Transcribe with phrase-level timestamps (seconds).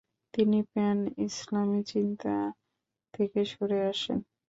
[0.33, 0.97] তিনি প্যান
[1.27, 2.35] ইসলামি চিন্তা
[3.13, 4.19] থেকে সরে আসেন।